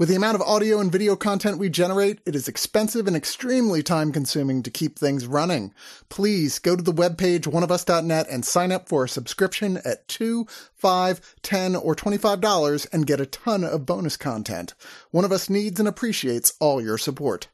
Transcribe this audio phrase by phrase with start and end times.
[0.00, 3.82] With the amount of audio and video content we generate, it is expensive and extremely
[3.82, 5.74] time consuming to keep things running.
[6.08, 11.36] Please go to the webpage oneofus.net and sign up for a subscription at two, five,
[11.42, 14.72] ten, or $25 and get a ton of bonus content.
[15.10, 17.48] One of Us needs and appreciates all your support.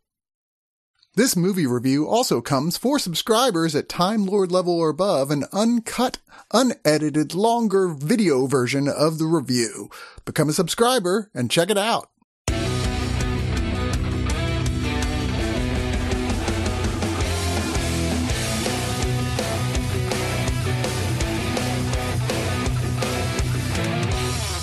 [1.16, 6.19] This movie review also comes for subscribers at Time Lord level or above an uncut,
[6.52, 9.91] unedited, longer video version of the review.
[10.24, 12.08] Become a subscriber and check it out.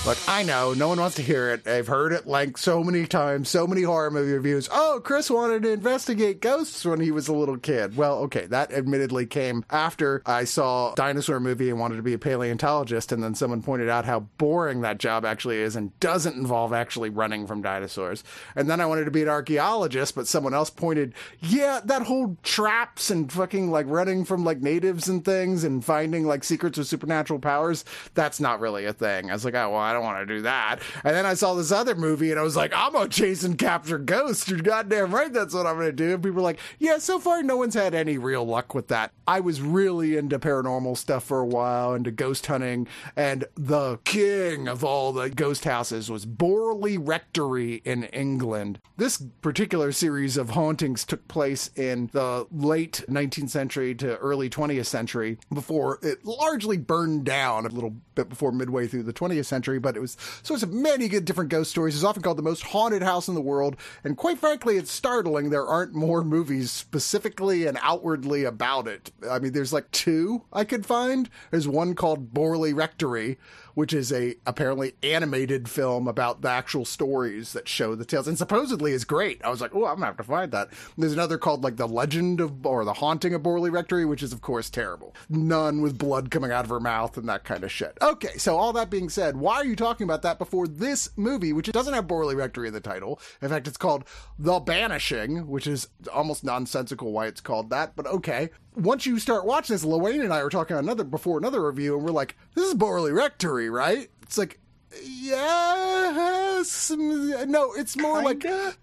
[0.05, 1.65] Look, I know no one wants to hear it.
[1.65, 4.67] I've heard it like so many times, so many horror movie reviews.
[4.69, 7.95] Oh, Chris wanted to investigate ghosts when he was a little kid.
[7.95, 12.19] Well, okay, that admittedly came after I saw dinosaur movie and wanted to be a
[12.19, 16.73] paleontologist, and then someone pointed out how boring that job actually is and doesn't involve
[16.73, 18.25] actually running from dinosaurs.
[18.57, 22.35] And then I wanted to be an archaeologist, but someone else pointed, yeah, that whole
[22.43, 26.87] traps and fucking like running from like natives and things and finding like secrets of
[26.87, 29.29] supernatural powers, that's not really a thing.
[29.29, 30.79] I was like, oh, well, I don't want to do that.
[31.03, 33.57] And then I saw this other movie and I was like, I'm gonna chase and
[33.57, 34.47] capture ghosts.
[34.47, 36.13] You're goddamn right, that's what I'm gonna do.
[36.13, 39.11] And people were like, yeah, so far no one's had any real luck with that.
[39.27, 44.67] I was really into paranormal stuff for a while, into ghost hunting, and the king
[44.67, 48.79] of all the ghost houses was Borley Rectory in England.
[48.97, 54.85] This particular series of hauntings took place in the late 19th century to early 20th
[54.85, 59.79] century before it largely burned down a little bit before midway through the 20th century,
[59.83, 61.93] but it was source of many good different ghost stories.
[61.93, 65.51] It's often called the most haunted house in the world, and quite frankly, it's startling
[65.51, 69.11] there aren't more movies specifically and outwardly about it.
[69.29, 71.29] I mean, there's like two I could find.
[71.51, 73.37] There's one called Borley Rectory,
[73.73, 78.37] which is a apparently animated film about the actual stories that show the tales, and
[78.37, 79.43] supposedly is great.
[79.43, 80.69] I was like, oh, I'm gonna have to find that.
[80.97, 84.33] There's another called like the Legend of or the Haunting of Borley Rectory, which is
[84.33, 85.15] of course terrible.
[85.29, 87.97] Nun with blood coming out of her mouth and that kind of shit.
[88.01, 91.53] Okay, so all that being said, why are you talking about that before this movie,
[91.53, 93.19] which doesn't have Borley Rectory in the title?
[93.41, 94.05] In fact, it's called
[94.37, 99.45] The Banishing, which is almost nonsensical why it's called that, but okay once you start
[99.45, 102.67] watching this, Lorraine and I were talking another before another review, and we're like, "This
[102.67, 104.59] is Borley Rectory, right?" It's like,
[105.01, 108.47] yes, mm, no, it's more Kinda.
[108.47, 108.77] like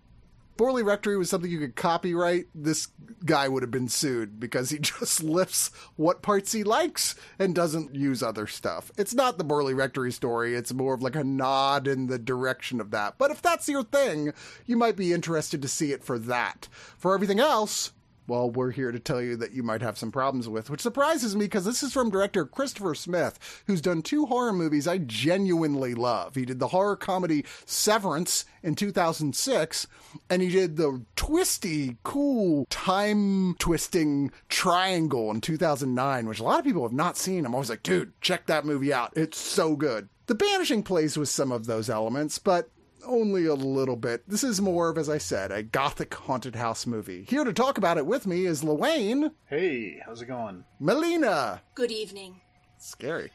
[0.57, 2.47] Borley Rectory was something you could copyright.
[2.55, 2.89] This
[3.25, 7.95] guy would have been sued because he just lifts what parts he likes and doesn't
[7.95, 8.91] use other stuff.
[8.99, 10.55] It's not the Borley Rectory story.
[10.55, 13.17] It's more of like a nod in the direction of that.
[13.17, 14.33] But if that's your thing,
[14.67, 16.69] you might be interested to see it for that.
[16.99, 17.93] For everything else,
[18.31, 21.35] well, we're here to tell you that you might have some problems with, which surprises
[21.35, 25.97] me because this is from director Christopher Smith, who's done two horror movies I genuinely
[25.97, 26.37] love.
[26.37, 29.89] He did the horror comedy Severance in 2006,
[30.31, 36.65] and he did the twisty, cool, time twisting Triangle in 2009, which a lot of
[36.65, 37.45] people have not seen.
[37.45, 39.13] I'm always like, dude, check that movie out.
[39.17, 40.09] It's so good.
[40.27, 42.71] The Banishing plays with some of those elements, but
[43.07, 44.29] only a little bit.
[44.29, 47.25] This is more of, as I said, a gothic haunted house movie.
[47.29, 50.65] Here to talk about it with me is Luane, Hey, how's it going?
[50.79, 52.41] Melina, Good evening.
[52.79, 53.31] scary,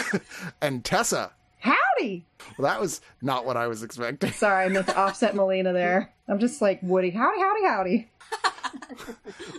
[0.62, 1.32] and Tessa.
[1.60, 2.24] Howdy!
[2.56, 4.30] Well, that was not what I was expecting.
[4.30, 6.12] Sorry, I meant to offset Melina there.
[6.28, 7.10] I'm just like Woody.
[7.10, 8.10] Howdy, howdy, howdy.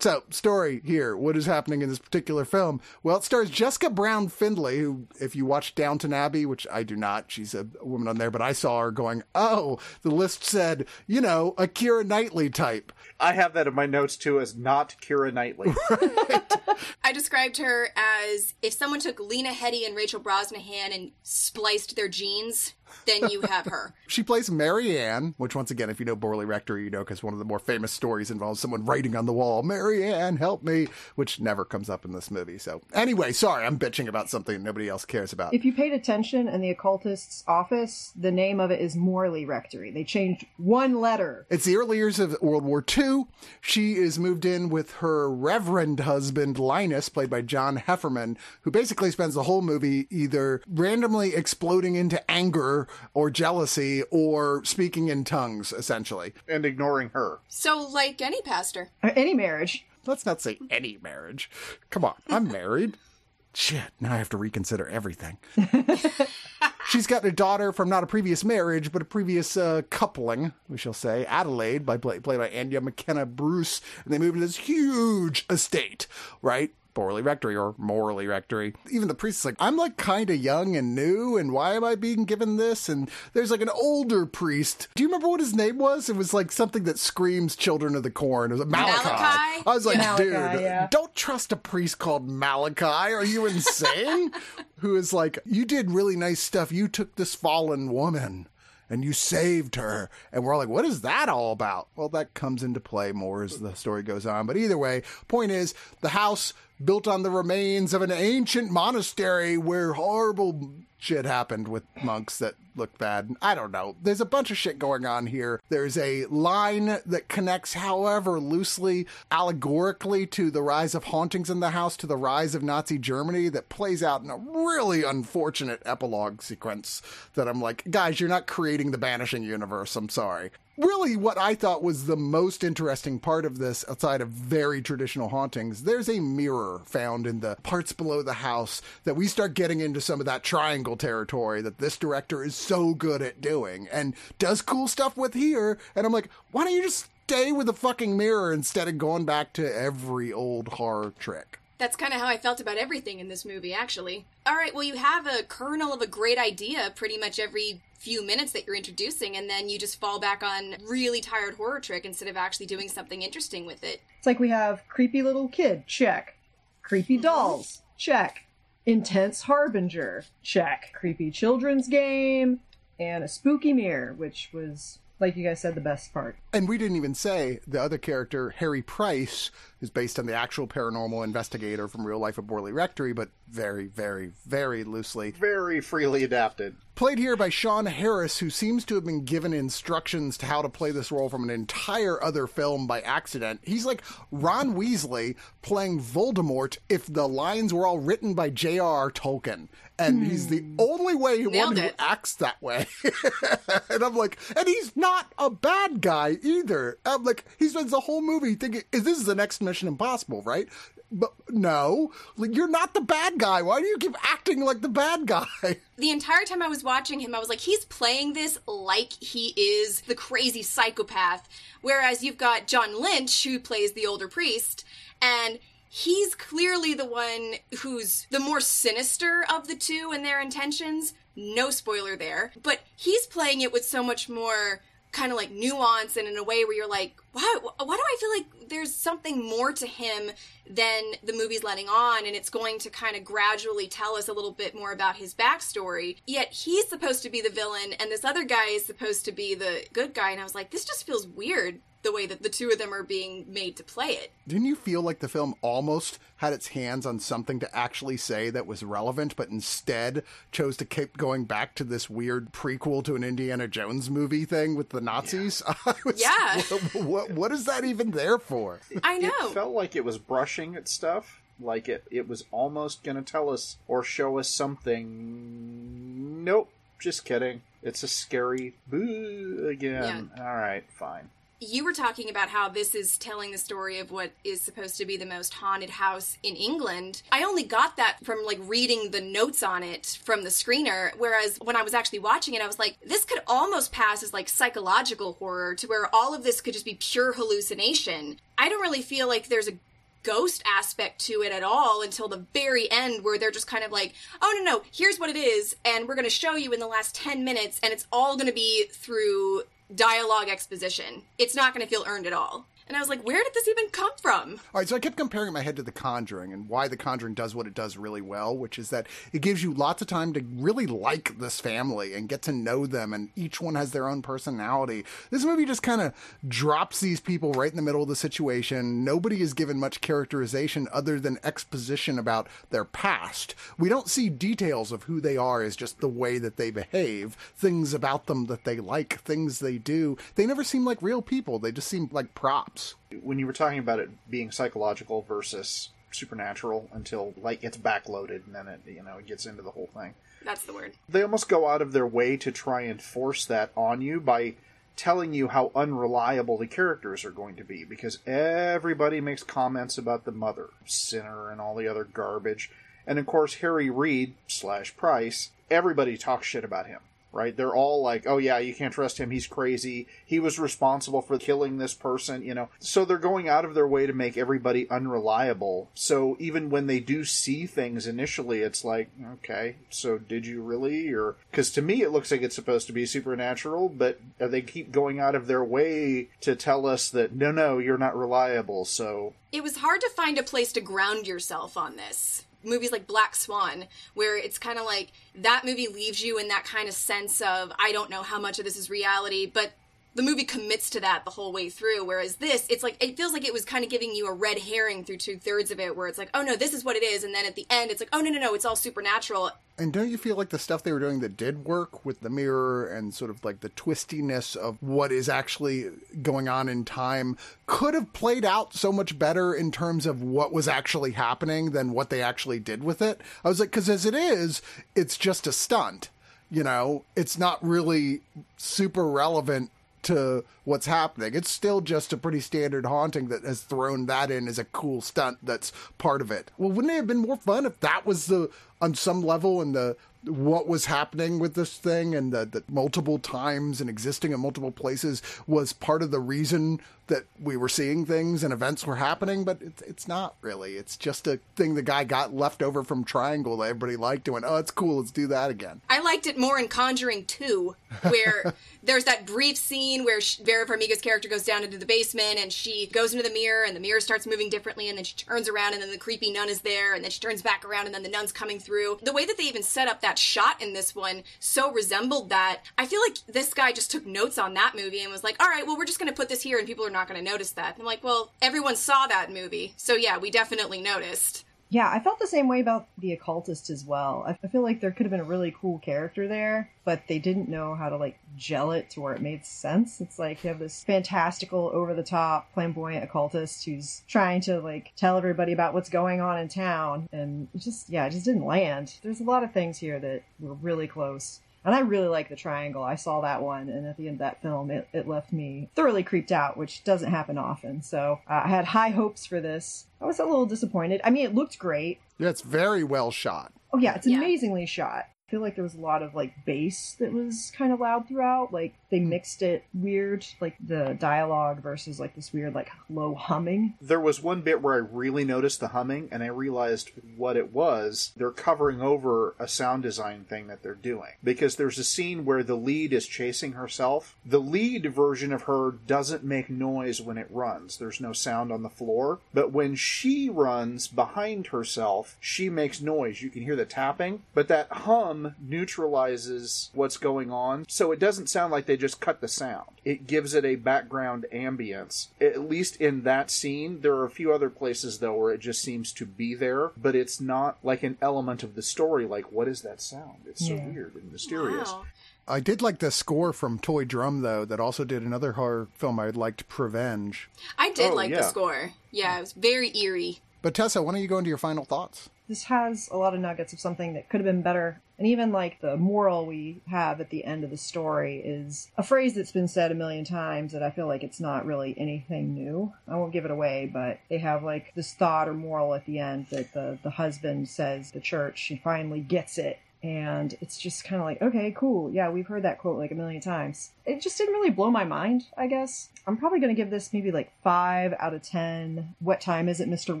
[0.02, 1.16] So, story here.
[1.16, 2.80] What is happening in this particular film?
[3.04, 6.96] Well, it stars Jessica Brown Findlay, who, if you watch Downton Abbey, which I do
[6.96, 10.86] not, she's a woman on there, but I saw her going, oh, the list said,
[11.06, 12.92] you know, a Keira Knightley type.
[13.22, 15.72] I have that in my notes too as not Keira Knightley.
[17.04, 22.08] I described her as if someone took Lena Headey and Rachel Brosnahan and spliced their
[22.08, 22.74] genes,
[23.06, 23.94] then you have her.
[24.12, 27.32] She plays Marianne, which once again, if you know Borley Rectory, you know because one
[27.32, 31.40] of the more famous stories involves someone writing on the wall, "Marianne, help me, which
[31.40, 32.58] never comes up in this movie.
[32.58, 35.54] So anyway, sorry, I'm bitching about something nobody else cares about.
[35.54, 39.90] If you paid attention in the occultist's office, the name of it is Morley Rectory.
[39.90, 41.46] They changed one letter.
[41.48, 43.11] It's the early years of World War II.
[43.60, 49.10] She is moved in with her reverend husband, Linus, played by John Heffernan, who basically
[49.10, 55.72] spends the whole movie either randomly exploding into anger or jealousy or speaking in tongues,
[55.72, 56.32] essentially.
[56.48, 57.40] and ignoring her.
[57.48, 58.90] So, like any pastor.
[59.02, 59.84] Uh, Any marriage.
[60.06, 61.48] Let's not say any marriage.
[61.90, 62.96] Come on, I'm married.
[63.54, 65.36] Shit, now I have to reconsider everything.
[66.92, 70.76] She's got a daughter from not a previous marriage, but a previous uh, coupling, we
[70.76, 74.58] shall say, Adelaide, by play, played by Andrea McKenna Bruce, and they moved into this
[74.58, 76.06] huge estate,
[76.42, 76.74] right?
[76.94, 78.74] Borley Rectory or Morley Rectory.
[78.90, 81.84] Even the priest is like, I'm like kind of young and new, and why am
[81.84, 82.88] I being given this?
[82.88, 84.88] And there's like an older priest.
[84.94, 86.08] Do you remember what his name was?
[86.08, 88.52] It was like something that screams Children of the Corn.
[88.52, 89.08] It was Malachi.
[89.08, 89.62] Malachi?
[89.66, 90.88] I was like, Malachi, dude, yeah.
[90.90, 92.84] don't trust a priest called Malachi.
[92.84, 94.32] Are you insane?
[94.78, 96.72] Who is like, you did really nice stuff.
[96.72, 98.48] You took this fallen woman
[98.92, 100.10] and you saved her.
[100.32, 101.88] And we're all like, what is that all about?
[101.96, 104.46] Well, that comes into play more as the story goes on.
[104.46, 105.72] But either way, point is,
[106.02, 106.52] the house
[106.84, 112.54] built on the remains of an ancient monastery where horrible shit happened with monks that
[112.76, 113.34] looked bad.
[113.42, 113.96] I don't know.
[114.00, 115.60] There's a bunch of shit going on here.
[115.68, 121.70] There's a line that connects, however loosely, allegorically to the rise of hauntings in the
[121.70, 126.40] house, to the rise of Nazi Germany, that plays out in a really unfortunate epilogue
[126.40, 127.02] sequence
[127.34, 129.96] that I'm like, guys, you're not creating the Banishing universe.
[129.96, 134.28] I'm sorry really what I thought was the most interesting part of this, outside of
[134.28, 139.26] very traditional hauntings, there's a mirror found in the parts below the house that we
[139.26, 143.40] start getting into some of that triangle territory that this director is so good at
[143.40, 145.78] doing and does cool stuff with here.
[145.94, 149.24] And I'm like, why don't you just stay with the fucking mirror instead of going
[149.24, 151.58] back to every old horror trick?
[151.82, 154.24] That's kind of how I felt about everything in this movie, actually.
[154.46, 158.24] All right, well, you have a kernel of a great idea pretty much every few
[158.24, 162.04] minutes that you're introducing, and then you just fall back on really tired horror trick
[162.04, 164.00] instead of actually doing something interesting with it.
[164.16, 166.36] It's like we have creepy little kid, check.
[166.82, 167.22] Creepy mm-hmm.
[167.22, 168.44] dolls, check.
[168.86, 170.92] Intense harbinger, check.
[170.92, 172.60] Creepy children's game,
[173.00, 176.36] and a spooky mirror, which was, like you guys said, the best part.
[176.52, 180.66] And we didn't even say the other character, Harry Price, is based on the actual
[180.66, 185.30] paranormal investigator from real life at Borley Rectory, but very, very, very loosely.
[185.30, 186.76] Very freely adapted.
[186.94, 190.68] Played here by Sean Harris, who seems to have been given instructions to how to
[190.68, 193.60] play this role from an entire other film by accident.
[193.62, 199.10] He's like Ron Weasley playing Voldemort if the lines were all written by J.R.R.
[199.10, 199.68] Tolkien.
[199.98, 200.24] And hmm.
[200.24, 201.94] he's the only way one Nailed who it.
[201.98, 202.86] acts that way.
[203.88, 206.98] and I'm like, and he's not a bad guy either.
[207.06, 210.42] I'm like, he spends the whole movie thinking, is this is the next Mission Impossible,
[210.42, 210.68] right?
[211.12, 213.60] But no, like, you're not the bad guy.
[213.60, 215.46] Why do you keep acting like the bad guy?
[215.98, 219.48] The entire time I was watching him, I was like, he's playing this like he
[219.50, 221.48] is the crazy psychopath.
[221.80, 224.84] Whereas you've got John Lynch, who plays the older priest,
[225.20, 231.14] and he's clearly the one who's the more sinister of the two in their intentions.
[231.36, 232.52] No spoiler there.
[232.60, 234.80] But he's playing it with so much more
[235.12, 238.16] kind of like nuance and in a way where you're like, why, why do I
[238.20, 240.30] feel like there's something more to him
[240.68, 242.26] than the movie's letting on?
[242.26, 245.34] And it's going to kind of gradually tell us a little bit more about his
[245.34, 246.18] backstory.
[246.26, 249.54] Yet he's supposed to be the villain and this other guy is supposed to be
[249.54, 250.30] the good guy.
[250.30, 252.92] And I was like, this just feels weird the way that the two of them
[252.92, 254.32] are being made to play it.
[254.48, 258.50] Didn't you feel like the film almost had its hands on something to actually say
[258.50, 263.14] that was relevant, but instead chose to keep going back to this weird prequel to
[263.14, 265.62] an Indiana Jones movie thing with the Nazis?
[265.86, 266.60] I was- Yeah.
[266.62, 268.80] What, what, what is that even there for?
[269.02, 269.30] I know.
[269.42, 271.40] It felt like it was brushing at stuff.
[271.60, 276.44] Like it, it was almost going to tell us or show us something.
[276.44, 277.62] Nope, just kidding.
[277.82, 280.30] It's a scary boo again.
[280.38, 281.30] All right, fine.
[281.62, 285.06] You were talking about how this is telling the story of what is supposed to
[285.06, 287.22] be the most haunted house in England.
[287.30, 291.58] I only got that from like reading the notes on it from the screener, whereas
[291.62, 294.48] when I was actually watching it, I was like, this could almost pass as like
[294.48, 298.38] psychological horror to where all of this could just be pure hallucination.
[298.58, 299.78] I don't really feel like there's a
[300.24, 303.90] ghost aspect to it at all until the very end where they're just kind of
[303.90, 306.78] like oh no no here's what it is and we're going to show you in
[306.78, 311.22] the last 10 minutes and it's all going to be through dialogue exposition.
[311.38, 313.68] It's not going to feel earned at all and i was like where did this
[313.68, 316.68] even come from All right, so I kept comparing my head to The Conjuring and
[316.68, 319.72] why The Conjuring does what it does really well, which is that it gives you
[319.72, 323.60] lots of time to really like this family and get to know them, and each
[323.60, 325.04] one has their own personality.
[325.30, 326.12] This movie just kind of
[326.46, 329.04] drops these people right in the middle of the situation.
[329.04, 333.54] Nobody is given much characterization other than exposition about their past.
[333.78, 337.36] We don't see details of who they are as just the way that they behave,
[337.56, 340.16] things about them that they like, things they do.
[340.34, 342.81] They never seem like real people, they just seem like props.
[343.22, 348.54] When you were talking about it being psychological versus supernatural until light gets backloaded and
[348.54, 350.14] then it you know it gets into the whole thing.
[350.44, 353.70] that's the word They almost go out of their way to try and force that
[353.76, 354.54] on you by
[354.94, 360.24] telling you how unreliable the characters are going to be because everybody makes comments about
[360.24, 362.70] the mother, Sinner, and all the other garbage.
[363.06, 367.00] And of course, Harry Reid slash Price, everybody talks shit about him
[367.32, 367.56] right?
[367.56, 369.30] They're all like, oh yeah, you can't trust him.
[369.30, 370.06] He's crazy.
[370.24, 372.68] He was responsible for killing this person, you know.
[372.78, 375.90] So they're going out of their way to make everybody unreliable.
[375.94, 381.12] So even when they do see things initially, it's like, okay, so did you really?
[381.12, 384.62] Or, because to me it looks like it's supposed to be supernatural, but uh, they
[384.62, 388.84] keep going out of their way to tell us that, no, no, you're not reliable.
[388.84, 389.34] So.
[389.50, 393.34] It was hard to find a place to ground yourself on this movies like Black
[393.34, 397.40] Swan, where it's kind of like that movie leaves you in that kind of sense
[397.40, 399.72] of, I don't know how much of this is reality, but
[400.14, 402.04] the movie commits to that the whole way through.
[402.04, 404.58] Whereas this, it's like it feels like it was kind of giving you a red
[404.58, 407.02] herring through two thirds of it, where it's like, oh no, this is what it
[407.02, 409.50] is, and then at the end, it's like, oh no, no, no, it's all supernatural.
[409.78, 412.28] And don't you feel like the stuff they were doing that did work with the
[412.28, 415.90] mirror and sort of like the twistiness of what is actually
[416.20, 420.52] going on in time could have played out so much better in terms of what
[420.52, 423.22] was actually happening than what they actually did with it?
[423.42, 424.60] I was like, because as it is,
[424.94, 426.10] it's just a stunt.
[426.50, 428.20] You know, it's not really
[428.58, 429.70] super relevant
[430.02, 431.34] to what's happening.
[431.34, 435.00] It's still just a pretty standard haunting that has thrown that in as a cool
[435.00, 436.50] stunt that's part of it.
[436.58, 438.50] Well, wouldn't it have been more fun if that was the
[438.82, 443.18] on some level and the what was happening with this thing and that the multiple
[443.18, 448.06] times and existing in multiple places was part of the reason that we were seeing
[448.06, 450.74] things and events were happening, but it's, it's not really.
[450.76, 454.34] It's just a thing the guy got left over from Triangle that everybody liked and
[454.34, 455.80] went, oh, it's cool, let's do that again.
[455.90, 461.00] I liked it more in Conjuring 2, where there's that brief scene where Vera Farmiga's
[461.00, 464.00] character goes down into the basement and she goes into the mirror and the mirror
[464.00, 466.94] starts moving differently and then she turns around and then the creepy nun is there
[466.94, 468.71] and then she turns back around and then the nun's coming through.
[469.02, 472.62] The way that they even set up that shot in this one so resembled that.
[472.78, 475.48] I feel like this guy just took notes on that movie and was like, all
[475.48, 477.30] right, well, we're just going to put this here and people are not going to
[477.30, 477.76] notice that.
[477.78, 479.74] I'm like, well, everyone saw that movie.
[479.76, 481.44] So yeah, we definitely noticed.
[481.72, 484.26] Yeah, I felt the same way about the occultist as well.
[484.26, 487.48] I feel like there could have been a really cool character there, but they didn't
[487.48, 489.98] know how to like gel it to where it made sense.
[490.02, 494.92] It's like you have this fantastical, over the top, flamboyant occultist who's trying to like
[494.96, 498.96] tell everybody about what's going on in town, and just yeah, it just didn't land.
[499.02, 501.40] There's a lot of things here that were really close.
[501.64, 502.82] And I really like the triangle.
[502.82, 505.68] I saw that one, and at the end of that film, it, it left me
[505.76, 507.82] thoroughly creeped out, which doesn't happen often.
[507.82, 509.86] So uh, I had high hopes for this.
[510.00, 511.00] I was a little disappointed.
[511.04, 512.00] I mean, it looked great.
[512.18, 513.52] Yeah, it's very well shot.
[513.72, 514.18] Oh yeah, it's Yeah.
[514.18, 515.06] amazingly shot.
[515.32, 518.52] Feel like there was a lot of like bass that was kind of loud throughout.
[518.52, 523.72] Like they mixed it weird, like the dialogue versus like this weird like low humming.
[523.80, 527.50] There was one bit where I really noticed the humming and I realized what it
[527.50, 528.12] was.
[528.14, 531.12] They're covering over a sound design thing that they're doing.
[531.24, 534.14] Because there's a scene where the lead is chasing herself.
[534.26, 537.78] The lead version of her doesn't make noise when it runs.
[537.78, 539.20] There's no sound on the floor.
[539.32, 543.22] But when she runs behind herself, she makes noise.
[543.22, 547.64] You can hear the tapping, but that hum neutralizes what's going on.
[547.68, 549.68] So it doesn't sound like they just cut the sound.
[549.84, 552.08] It gives it a background ambience.
[552.20, 555.62] At least in that scene, there are a few other places though where it just
[555.62, 559.04] seems to be there, but it's not like an element of the story.
[559.06, 560.22] Like, what is that sound?
[560.26, 560.66] It's so Yeah.
[560.68, 561.68] weird and mysterious.
[561.70, 561.84] Wow.
[562.28, 566.10] I did like the score from Toydrum, though, that also did another horror film I
[566.10, 567.28] liked, Prevenge.
[567.58, 568.72] I did Oh, like the score.
[568.92, 570.20] Yeah, it was very eerie.
[570.40, 572.10] But Tessa, why don't you go into your final thoughts?
[572.32, 574.80] This has a lot of nuggets of something that could have been better.
[574.96, 578.82] And even like the moral we have at the end of the story is a
[578.82, 582.32] phrase that's been said a million times that I feel like it's not really anything
[582.32, 582.72] new.
[582.88, 585.98] I won't give it away, but they have like this thought or moral at the
[585.98, 589.58] end that the, the husband says the church, she finally gets it.
[589.82, 591.92] And it's just kind of like, okay, cool.
[591.92, 593.72] Yeah, we've heard that quote like a million times.
[593.84, 595.90] It just didn't really blow my mind, I guess.
[596.06, 598.94] I'm probably going to give this maybe like 5 out of 10.
[599.00, 600.00] What time is it, Mr.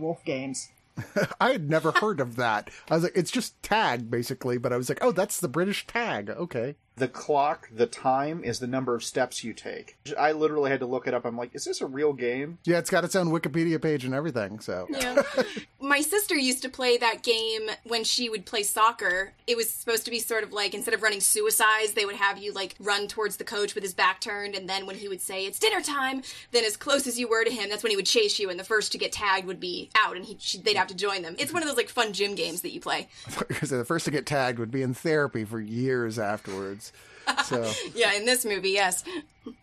[0.00, 0.70] Wolf games?
[1.40, 2.70] I had never heard of that.
[2.90, 5.86] I was like, it's just tag, basically, but I was like, oh, that's the British
[5.86, 6.30] tag.
[6.30, 6.76] Okay.
[6.96, 9.96] The clock, the time, is the number of steps you take.
[10.18, 11.24] I literally had to look it up.
[11.24, 12.58] I'm like, is this a real game?
[12.64, 14.86] Yeah, it's got its own Wikipedia page and everything, so.
[14.90, 15.22] Yeah.
[15.80, 19.32] My sister used to play that game when she would play soccer.
[19.46, 22.38] It was supposed to be sort of like instead of running suicides, they would have
[22.38, 25.20] you like run towards the coach with his back turned, and then when he would
[25.20, 26.22] say it's dinner time,
[26.52, 28.60] then as close as you were to him, that's when he would chase you, and
[28.60, 31.22] the first to get tagged would be out, and he, she, they'd have to join
[31.22, 31.34] them.
[31.38, 33.08] It's one of those like fun gym games that you play.
[33.52, 36.91] Because the first to get tagged would be in therapy for years afterwards.
[37.44, 39.04] So, Yeah, in this movie, yes.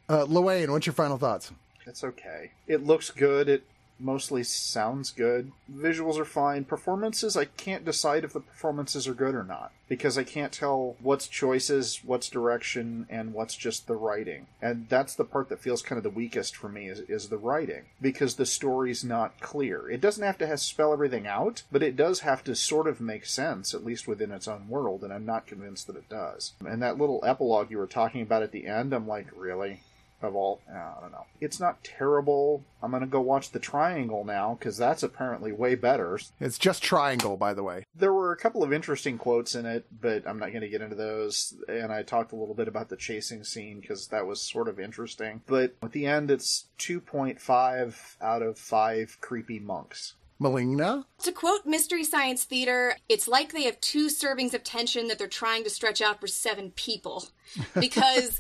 [0.10, 1.52] uh, Luane, what's your final thoughts?
[1.86, 2.52] It's okay.
[2.68, 3.50] It looks good.
[3.50, 3.64] It
[4.00, 5.52] mostly sounds good.
[5.72, 6.66] Visuals are fine.
[6.66, 10.96] Performances, I can't decide if the performances are good or not because I can't tell
[11.02, 14.46] what's choices, what's direction, and what's just the writing.
[14.62, 17.38] And that's the part that feels kind of the weakest for me is, is the
[17.38, 19.90] writing because the story's not clear.
[19.90, 23.02] It doesn't have to have, spell everything out, but it does have to sort of
[23.02, 26.54] make sense, at least within its own world, and I'm not convinced that it does.
[26.66, 29.82] And that little epilogue you were talking about at the end, I'm like, really?
[30.22, 30.62] Of all.
[30.70, 31.26] Uh, I don't know.
[31.42, 32.64] It's not terrible.
[32.82, 36.20] I'm gonna go watch the Triangle now because that's apparently way better.
[36.40, 37.84] It's just Triangle, by the way.
[37.96, 40.96] There were a couple of interesting quotes in it, but I'm not gonna get into
[40.96, 41.54] those.
[41.68, 44.80] And I talked a little bit about the chasing scene because that was sort of
[44.80, 45.42] interesting.
[45.46, 50.14] But at the end, it's 2.5 out of five creepy monks.
[50.40, 51.06] Melina?
[51.24, 55.28] To quote Mystery Science Theater, it's like they have two servings of tension that they're
[55.28, 57.26] trying to stretch out for seven people.
[57.80, 58.40] Because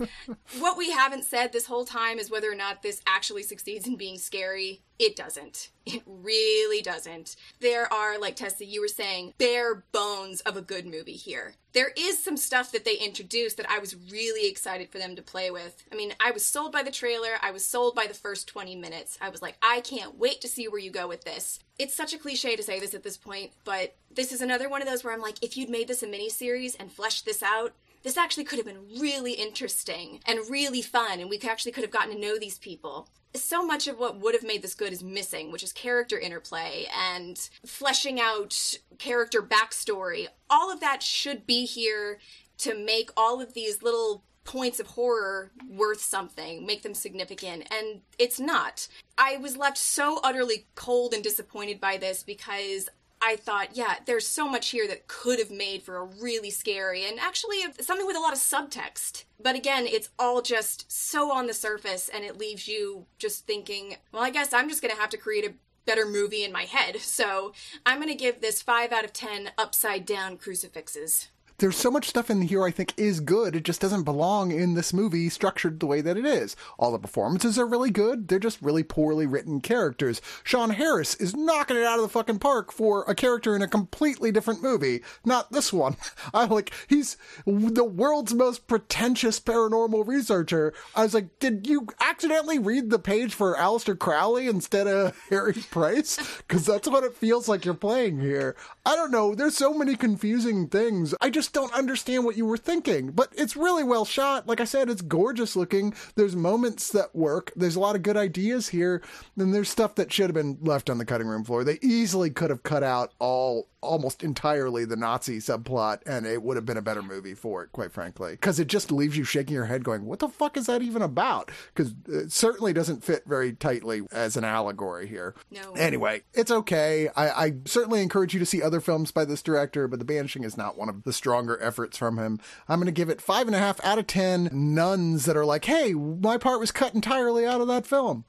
[0.59, 3.95] what we haven't said this whole time is whether or not this actually succeeds in
[3.95, 4.81] being scary.
[4.99, 5.69] It doesn't.
[5.85, 7.35] It really doesn't.
[7.61, 11.55] There are, like Tessa, you were saying, bare bones of a good movie here.
[11.73, 15.21] There is some stuff that they introduced that I was really excited for them to
[15.21, 15.83] play with.
[15.91, 18.75] I mean, I was sold by the trailer, I was sold by the first 20
[18.75, 19.17] minutes.
[19.21, 21.59] I was like, I can't wait to see where you go with this.
[21.79, 24.81] It's such a cliche to say this at this point, but this is another one
[24.81, 27.73] of those where I'm like, if you'd made this a miniseries and fleshed this out,
[28.03, 31.91] this actually could have been really interesting and really fun, and we actually could have
[31.91, 35.03] gotten to know these people so much of what would have made this good is
[35.03, 40.27] missing, which is character interplay and fleshing out character backstory.
[40.49, 42.19] All of that should be here
[42.59, 48.01] to make all of these little points of horror worth something, make them significant, and
[48.17, 48.87] it's not.
[49.15, 52.89] I was left so utterly cold and disappointed by this because
[53.21, 57.05] I thought, yeah, there's so much here that could have made for a really scary
[57.05, 59.25] and actually something with a lot of subtext.
[59.39, 63.97] But again, it's all just so on the surface and it leaves you just thinking,
[64.11, 65.53] well, I guess I'm just going to have to create a
[65.85, 66.97] better movie in my head.
[67.01, 67.53] So
[67.85, 71.27] I'm going to give this 5 out of 10 upside down crucifixes
[71.59, 73.55] there's so much stuff in here I think is good.
[73.55, 76.55] It just doesn't belong in this movie structured the way that it is.
[76.77, 78.27] All the performances are really good.
[78.27, 80.21] They're just really poorly written characters.
[80.43, 83.67] Sean Harris is knocking it out of the fucking park for a character in a
[83.67, 85.01] completely different movie.
[85.25, 85.97] Not this one.
[86.33, 90.73] I like, he's the world's most pretentious paranormal researcher.
[90.95, 95.53] I was like, did you accidentally read the page for Aleister Crowley instead of Harry
[95.71, 96.17] Price?
[96.47, 98.55] Cause that's what it feels like you're playing here.
[98.89, 99.35] I don't know.
[99.35, 101.13] There's so many confusing things.
[101.21, 103.11] I just don't understand what you were thinking.
[103.11, 104.47] But it's really well shot.
[104.47, 105.93] Like I said, it's gorgeous looking.
[106.15, 107.53] There's moments that work.
[107.55, 109.03] There's a lot of good ideas here.
[109.37, 111.63] And there's stuff that should have been left on the cutting room floor.
[111.63, 116.57] They easily could have cut out all almost entirely the Nazi subplot, and it would
[116.57, 118.31] have been a better movie for it, quite frankly.
[118.31, 121.01] Because it just leaves you shaking your head, going, "What the fuck is that even
[121.01, 125.35] about?" Because it certainly doesn't fit very tightly as an allegory here.
[125.51, 125.73] No.
[125.73, 127.09] Anyway, it's okay.
[127.15, 130.43] I, I certainly encourage you to see other films by this director, but The Banishing
[130.43, 132.39] is not one of the stronger efforts from him.
[132.67, 135.45] I'm going to give it five and a half out of ten nuns that are
[135.45, 138.25] like, "Hey, my part was cut entirely out of that film."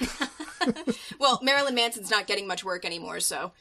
[1.18, 3.52] well, Marilyn Manson's not getting much work anymore, so.